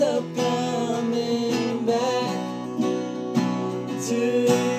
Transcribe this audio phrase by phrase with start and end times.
[0.00, 2.78] keeps coming back
[4.08, 4.69] to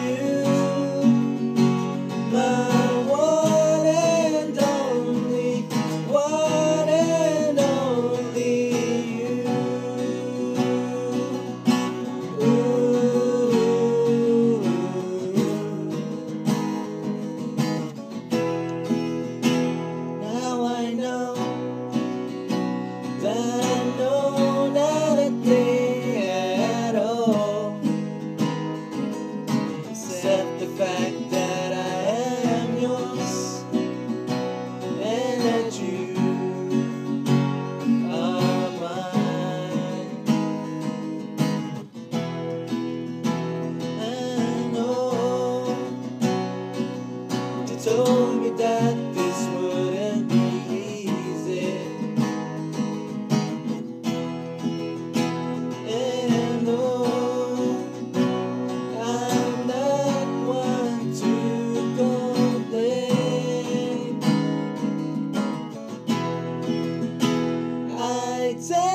[30.23, 31.93] accept the fact that I
[32.59, 33.63] am yours
[35.01, 36.13] and that you
[38.13, 40.23] are mine.
[43.99, 45.75] I know
[47.67, 49.20] you told me that.
[68.61, 68.90] say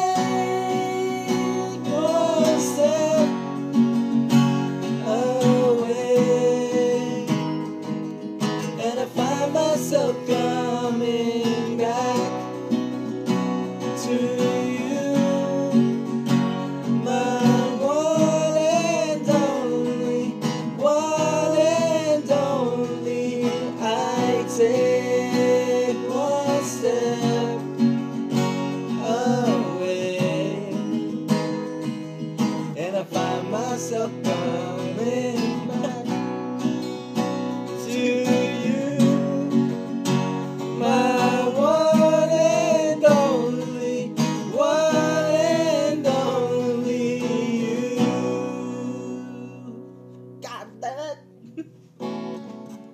[35.06, 35.46] Yeah.